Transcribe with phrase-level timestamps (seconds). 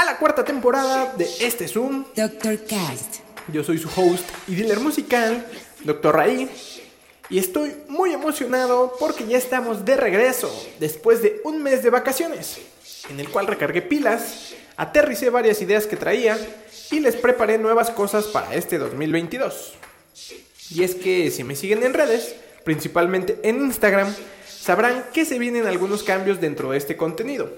[0.00, 2.06] A la cuarta temporada de este Zoom.
[2.16, 2.64] Dr.
[2.64, 3.16] Cast.
[3.52, 5.46] Yo soy su host y dealer musical,
[5.84, 6.16] Dr.
[6.16, 6.48] Raí.
[7.28, 12.60] Y estoy muy emocionado porque ya estamos de regreso después de un mes de vacaciones,
[13.10, 16.38] en el cual recargué pilas, aterricé varias ideas que traía
[16.90, 19.74] y les preparé nuevas cosas para este 2022.
[20.70, 24.14] Y es que si me siguen en redes, principalmente en Instagram,
[24.48, 27.50] sabrán que se vienen algunos cambios dentro de este contenido.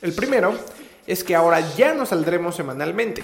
[0.00, 0.58] El primero
[1.06, 3.22] es que ahora ya no saldremos semanalmente,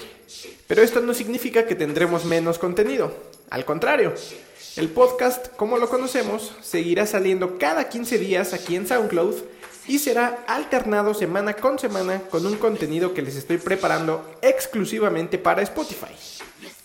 [0.66, 3.12] pero esto no significa que tendremos menos contenido.
[3.50, 4.14] Al contrario,
[4.76, 9.34] el podcast, como lo conocemos, seguirá saliendo cada 15 días aquí en SoundCloud
[9.86, 15.62] y será alternado semana con semana con un contenido que les estoy preparando exclusivamente para
[15.62, 16.14] Spotify.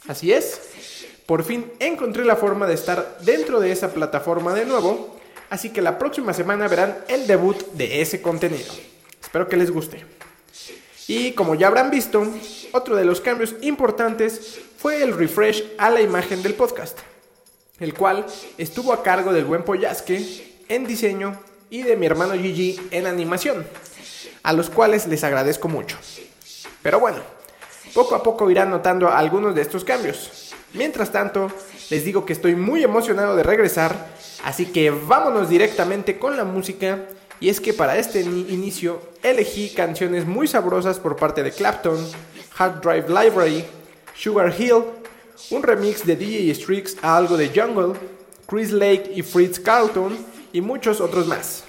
[0.08, 0.60] Así es,
[1.26, 5.16] por fin encontré la forma de estar dentro de esa plataforma de nuevo,
[5.50, 8.74] así que la próxima semana verán el debut de ese contenido.
[9.22, 10.17] Espero que les guste.
[11.08, 12.28] Y como ya habrán visto,
[12.74, 17.00] otro de los cambios importantes fue el refresh a la imagen del podcast,
[17.80, 18.26] el cual
[18.58, 23.66] estuvo a cargo del buen Pollasque en diseño y de mi hermano Gigi en animación,
[24.44, 25.98] a los cuales les agradezco mucho.
[26.82, 27.20] Pero bueno,
[27.94, 30.54] poco a poco irán notando algunos de estos cambios.
[30.74, 31.50] Mientras tanto,
[31.90, 34.10] les digo que estoy muy emocionado de regresar,
[34.44, 37.00] así que vámonos directamente con la música.
[37.40, 41.98] Y es que para este ni- inicio elegí canciones muy sabrosas por parte de Clapton,
[42.58, 43.64] Hard Drive Library,
[44.16, 44.84] Sugar Hill,
[45.52, 47.94] un remix de DJ Strix a algo de Jungle,
[48.48, 50.18] Chris Lake y Fritz Carlton
[50.52, 51.64] y muchos otros más.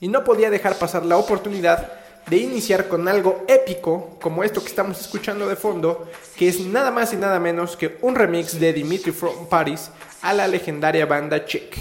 [0.00, 1.92] Y no podía dejar pasar la oportunidad
[2.28, 6.90] de iniciar con algo épico como esto que estamos escuchando de fondo, que es nada
[6.90, 11.44] más y nada menos que un remix de Dimitri from Paris a la legendaria banda
[11.46, 11.76] Chick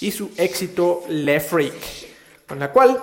[0.00, 1.74] y su éxito Le Freak,
[2.46, 3.02] con la cual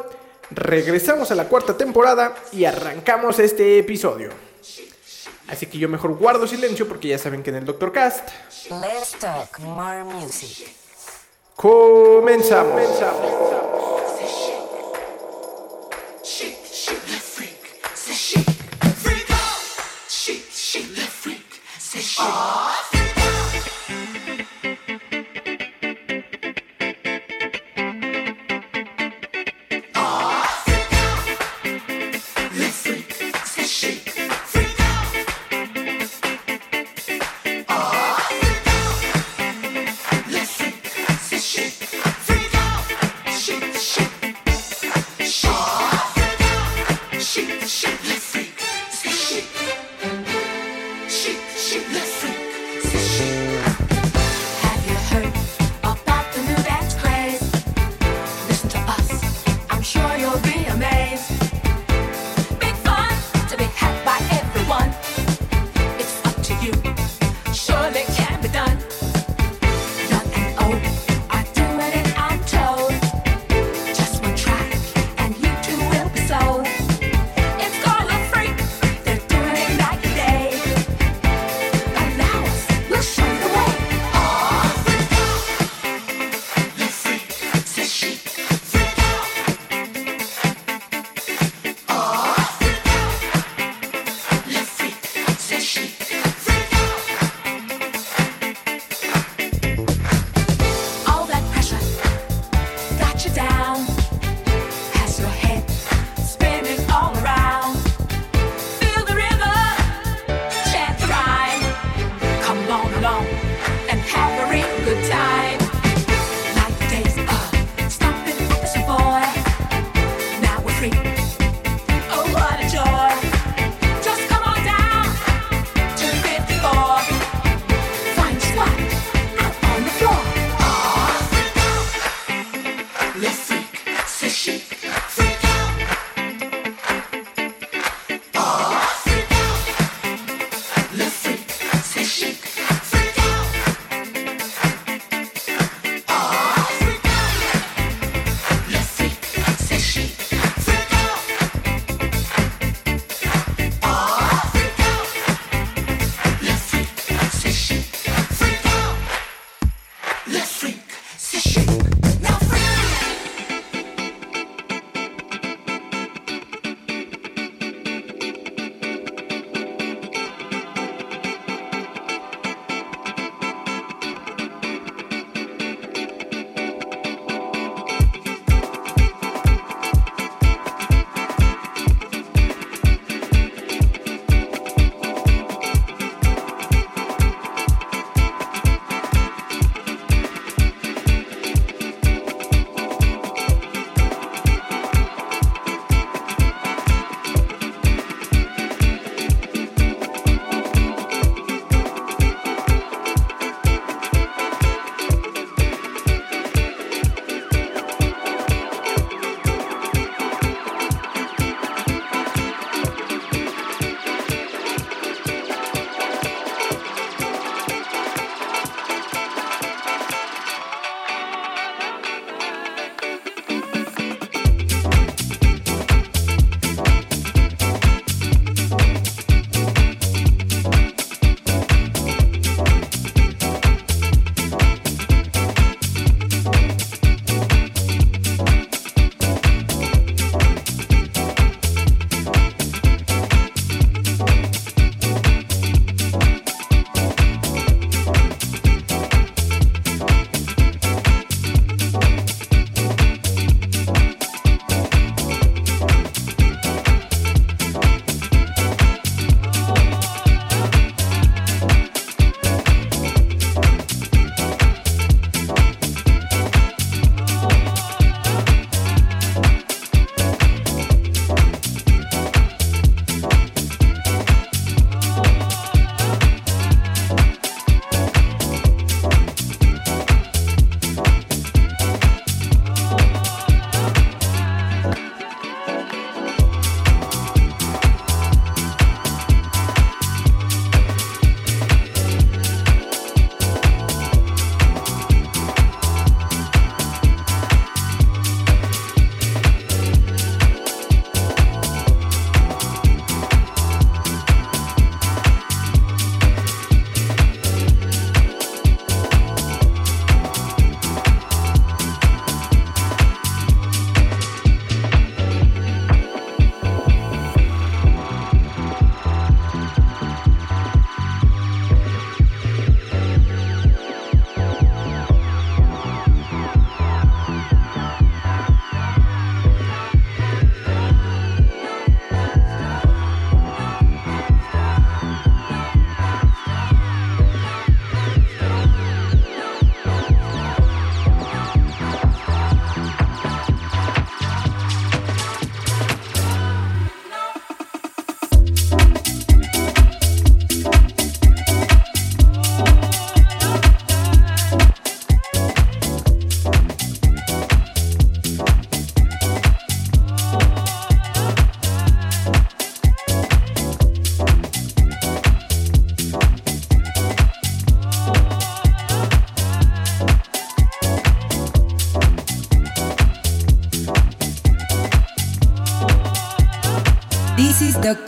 [0.52, 4.30] regresamos a la cuarta temporada y arrancamos este episodio.
[5.48, 8.30] Así que yo mejor guardo silencio porque ya saben que en el Doctor Cast
[8.70, 10.70] Let's talk more music.
[11.56, 12.82] comenzamos.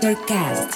[0.05, 0.74] Mastercast.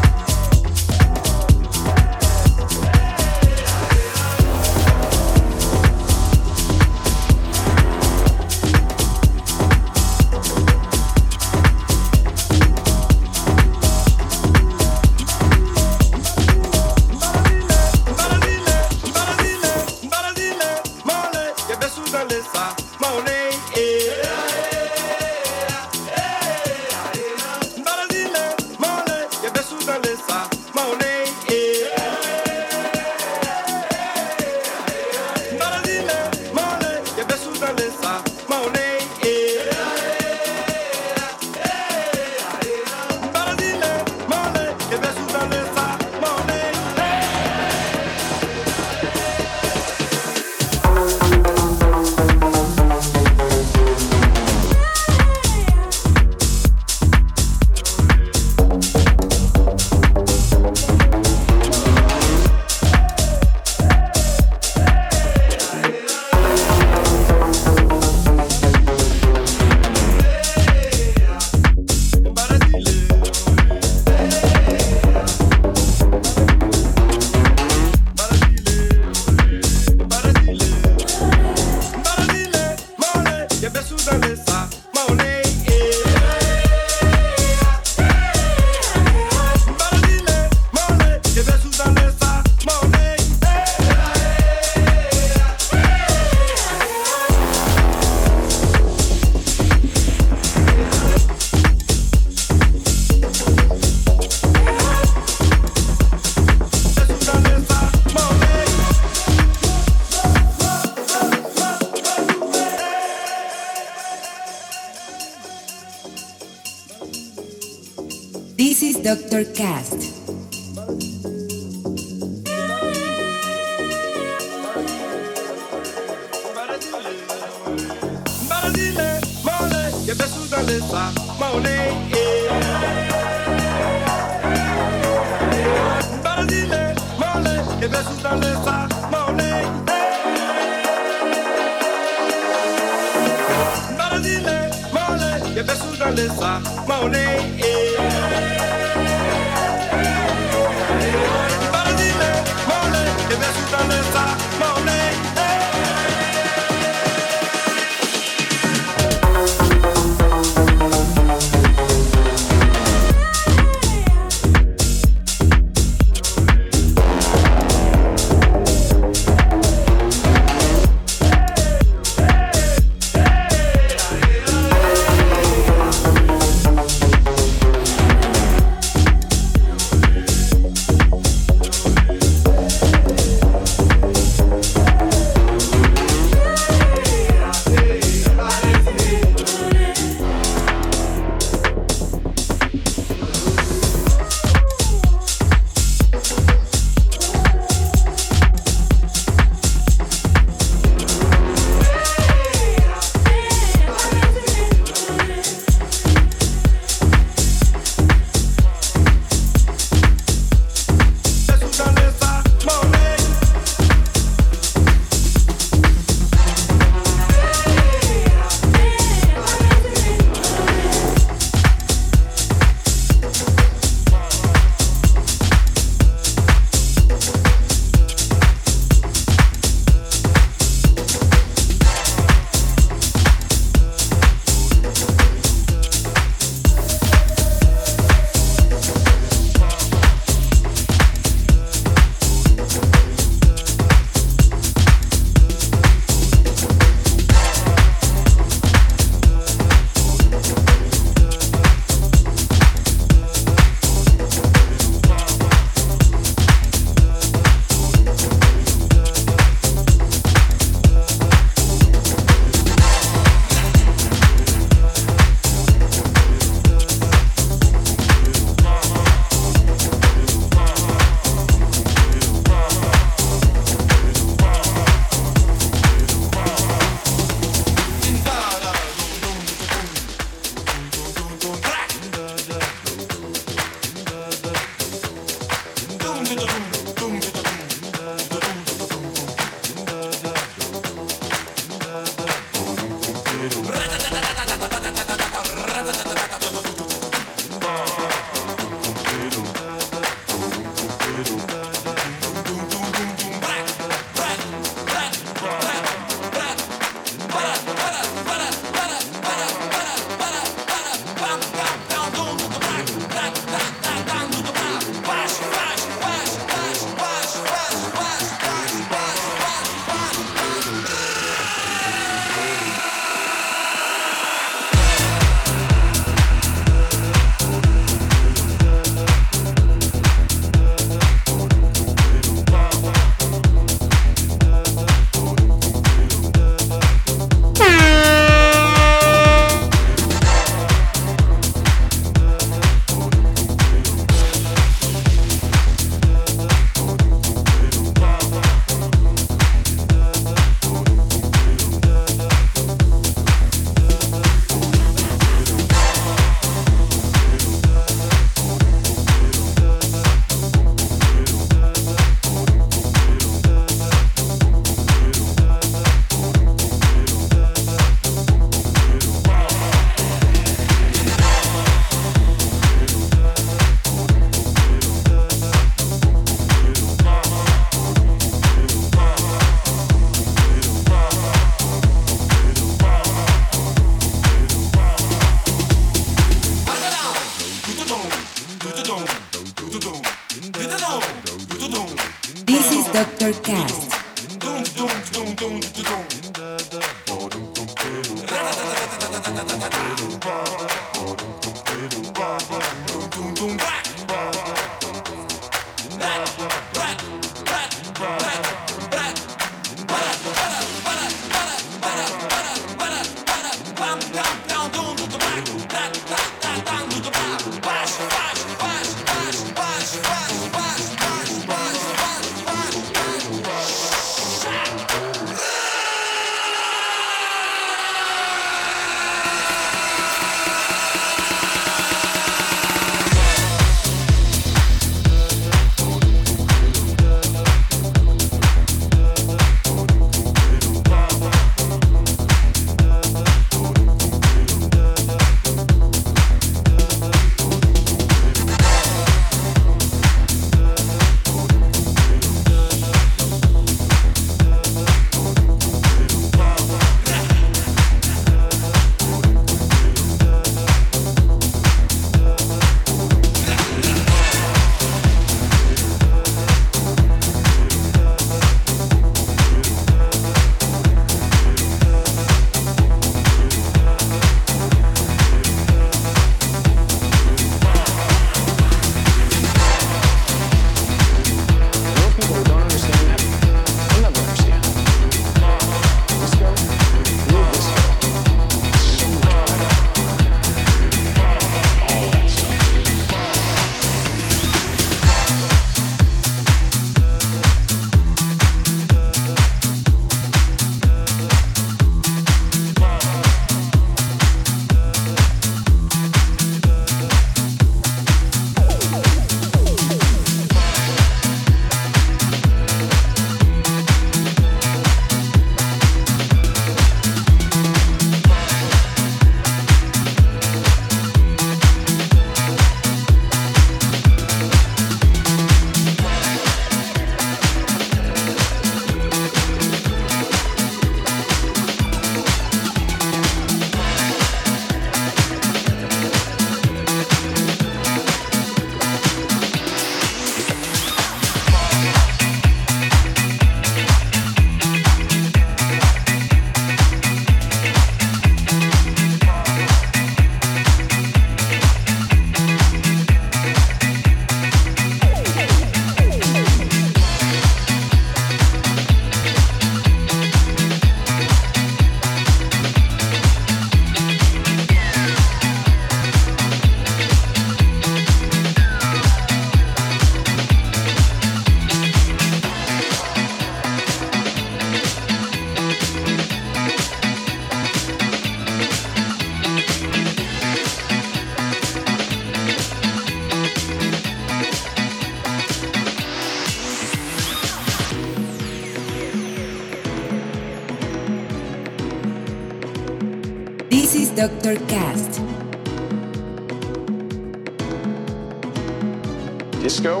[599.62, 600.00] Disco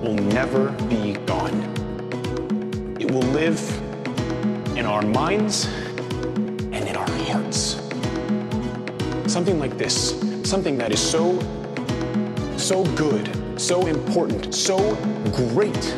[0.00, 1.58] will never be gone.
[3.00, 3.58] It will live
[4.76, 7.80] in our minds and in our hearts.
[9.26, 11.40] Something like this, something that is so,
[12.56, 14.94] so good, so important, so
[15.34, 15.96] great,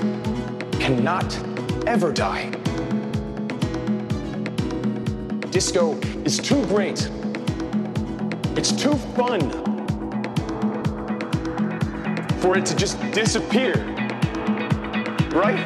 [0.81, 1.38] cannot
[1.87, 2.50] ever die.
[5.50, 6.00] Disco
[6.31, 7.11] is too great.
[8.57, 9.40] It's too fun
[12.40, 13.75] for it to just disappear.
[15.33, 15.59] Right?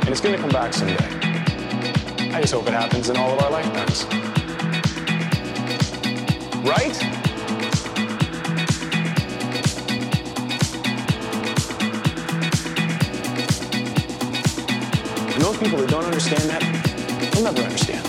[0.00, 1.04] And it's gonna come back someday.
[2.32, 4.06] I just hope it happens in all of our lifetimes.
[6.64, 7.02] Right?
[15.58, 16.62] People that don't understand that,
[17.20, 18.04] they'll never understand.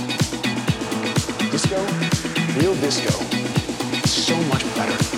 [1.52, 1.78] Disco,
[2.60, 3.12] real disco,
[4.06, 5.17] so much better.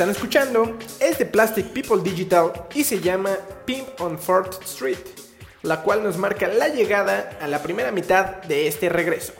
[0.00, 3.36] Están escuchando es de Plastic People Digital y se llama
[3.66, 4.96] Pimp on Fourth Street,
[5.60, 9.34] la cual nos marca la llegada a la primera mitad de este regreso.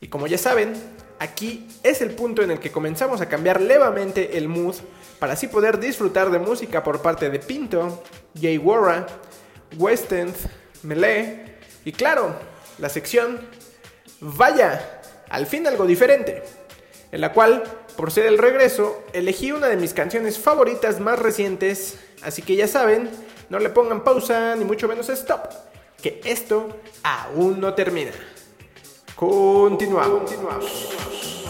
[0.00, 0.74] Y como ya saben,
[1.20, 4.74] aquí es el punto en el que comenzamos a cambiar levemente el mood
[5.20, 8.02] para así poder disfrutar de música por parte de Pinto,
[8.34, 9.06] Jay Warra,
[9.78, 10.34] West End,
[10.82, 12.34] Melee y claro,
[12.78, 13.38] la sección
[14.18, 16.42] Vaya, al fin algo diferente,
[17.12, 17.62] en la cual,
[17.96, 22.68] por ser el regreso, elegí una de mis canciones favoritas más recientes, así que ya
[22.68, 23.10] saben,
[23.48, 25.50] no le pongan pausa ni mucho menos stop,
[26.02, 26.68] que esto
[27.02, 28.12] aún no termina.
[29.16, 30.30] Continuamos.
[30.30, 31.45] Shake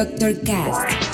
[0.00, 1.09] Doctor Cast.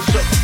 [0.00, 0.39] Shook.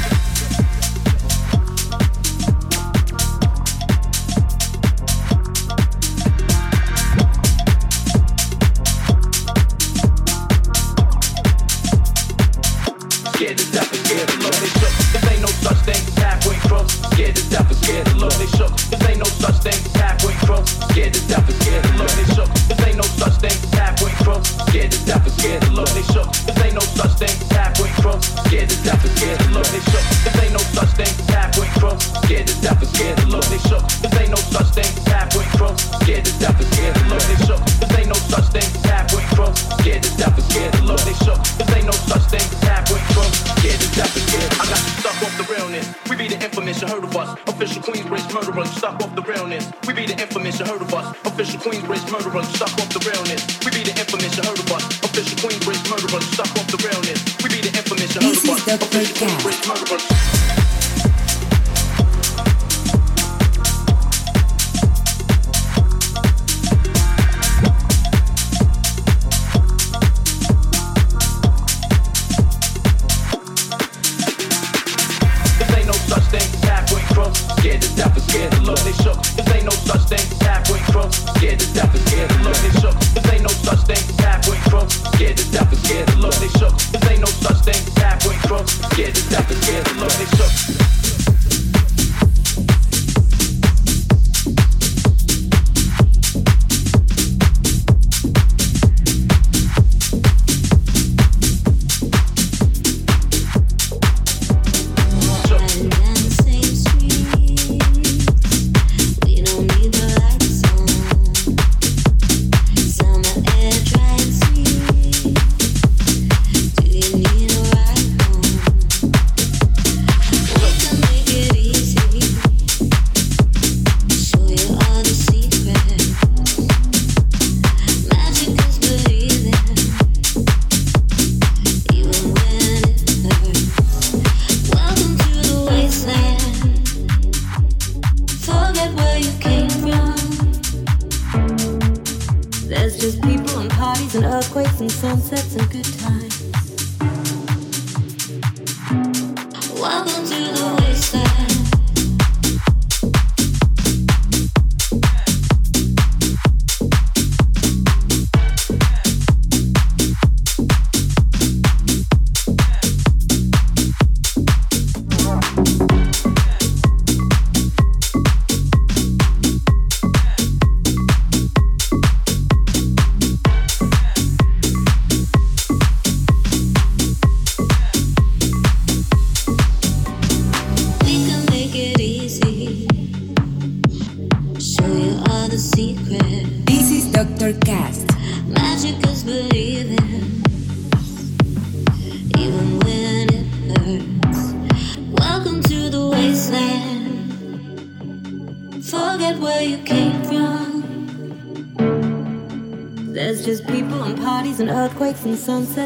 [205.26, 205.85] and sunset.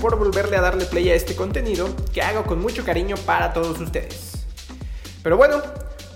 [0.00, 3.80] Por volverle a darle play a este contenido que hago con mucho cariño para todos
[3.80, 4.44] ustedes.
[5.22, 5.62] Pero bueno,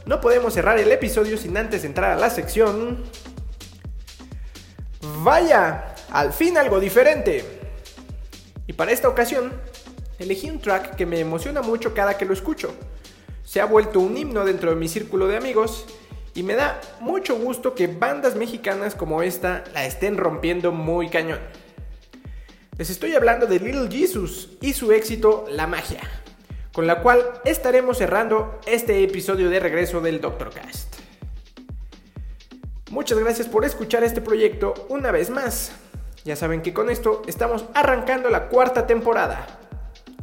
[0.07, 3.05] no podemos cerrar el episodio sin antes entrar a la sección...
[5.25, 7.45] Vaya, al fin algo diferente.
[8.67, 9.53] Y para esta ocasión,
[10.19, 12.75] elegí un track que me emociona mucho cada que lo escucho.
[13.45, 15.87] Se ha vuelto un himno dentro de mi círculo de amigos
[16.35, 21.41] y me da mucho gusto que bandas mexicanas como esta la estén rompiendo muy cañón.
[22.83, 26.01] Les estoy hablando de Little Jesus y su éxito La Magia,
[26.73, 30.97] con la cual estaremos cerrando este episodio de regreso del Doctor Cast.
[32.91, 35.71] Muchas gracias por escuchar este proyecto una vez más.
[36.25, 39.61] Ya saben que con esto estamos arrancando la cuarta temporada.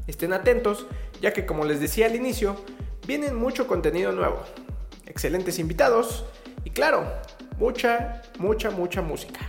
[0.06, 0.86] Estén atentos,
[1.22, 2.62] ya que como les decía al inicio,
[3.08, 4.42] vienen mucho contenido nuevo,
[5.06, 6.26] excelentes invitados
[6.66, 7.06] y claro,
[7.58, 9.49] mucha, mucha, mucha música.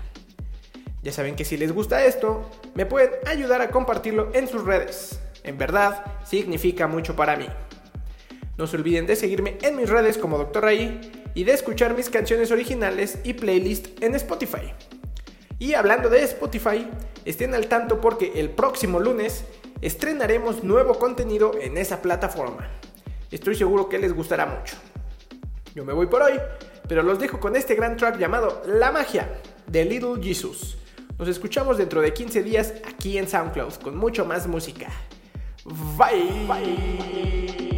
[1.02, 5.20] Ya saben que si les gusta esto, me pueden ayudar a compartirlo en sus redes.
[5.44, 7.46] En verdad, significa mucho para mí.
[8.58, 10.62] No se olviden de seguirme en mis redes como Dr.
[10.62, 14.74] Ray y de escuchar mis canciones originales y playlist en Spotify.
[15.58, 16.86] Y hablando de Spotify,
[17.24, 19.44] estén al tanto porque el próximo lunes
[19.80, 22.68] estrenaremos nuevo contenido en esa plataforma.
[23.30, 24.76] Estoy seguro que les gustará mucho.
[25.74, 26.38] Yo me voy por hoy,
[26.88, 30.76] pero los dejo con este gran track llamado La Magia de Little Jesus.
[31.20, 34.88] Nos escuchamos dentro de 15 días aquí en SoundCloud con mucho más música.
[35.98, 36.46] Bye.
[36.48, 37.69] Bye.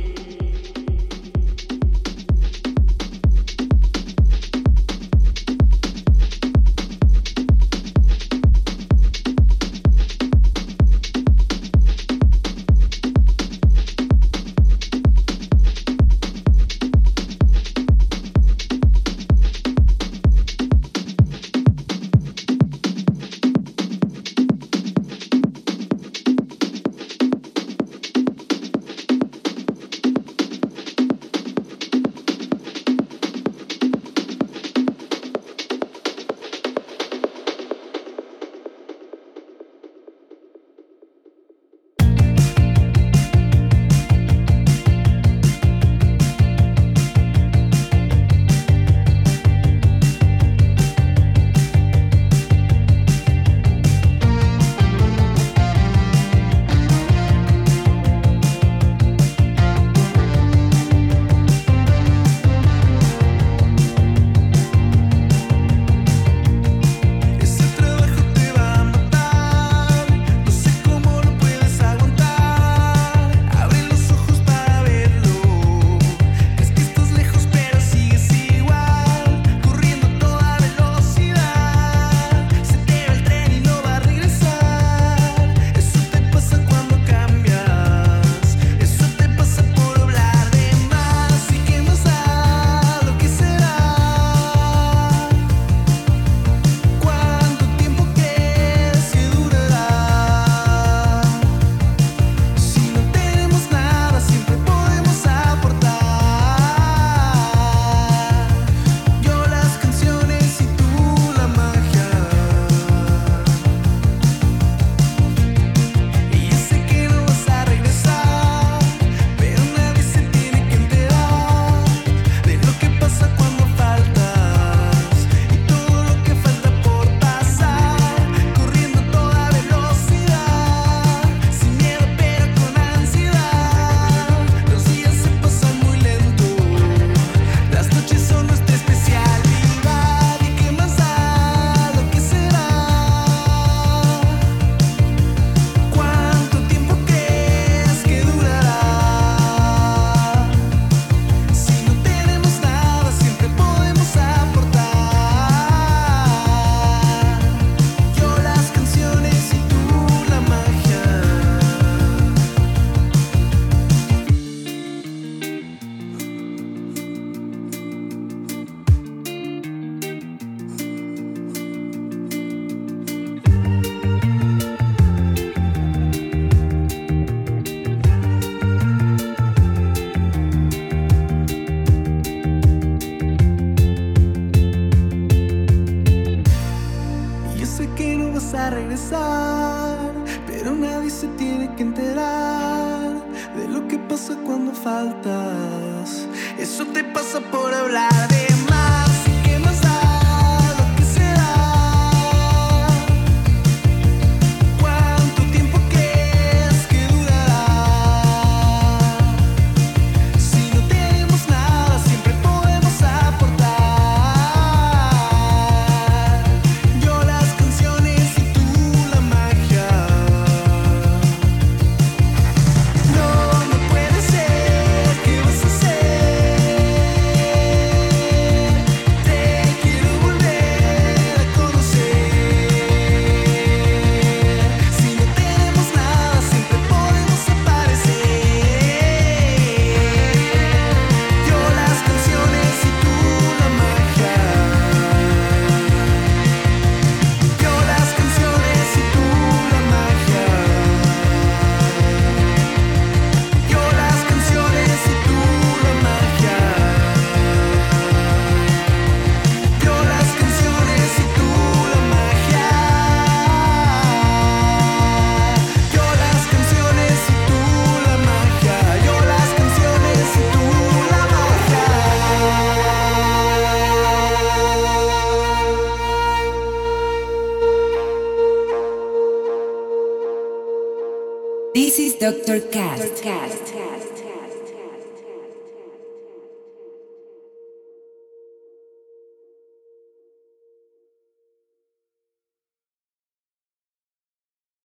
[190.47, 193.13] pero nadie se tiene que enterar
[193.57, 196.27] de lo que pasa cuando faltas.
[196.59, 198.32] Eso te pasa por hablar.